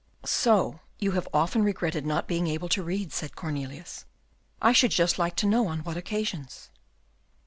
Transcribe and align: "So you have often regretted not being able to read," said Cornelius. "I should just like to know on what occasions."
"So 0.25 0.79
you 0.97 1.11
have 1.11 1.27
often 1.31 1.61
regretted 1.63 2.07
not 2.07 2.27
being 2.27 2.47
able 2.47 2.69
to 2.69 2.81
read," 2.81 3.13
said 3.13 3.35
Cornelius. 3.35 4.05
"I 4.59 4.73
should 4.73 4.89
just 4.89 5.19
like 5.19 5.35
to 5.35 5.45
know 5.45 5.67
on 5.67 5.83
what 5.83 5.95
occasions." 5.95 6.71